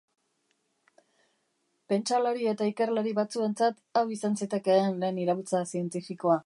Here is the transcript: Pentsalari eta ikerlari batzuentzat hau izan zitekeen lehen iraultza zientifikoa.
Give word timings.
Pentsalari 1.93 2.49
eta 2.53 2.71
ikerlari 2.73 3.15
batzuentzat 3.21 3.79
hau 4.01 4.07
izan 4.19 4.43
zitekeen 4.43 5.01
lehen 5.05 5.23
iraultza 5.27 5.67
zientifikoa. 5.73 6.39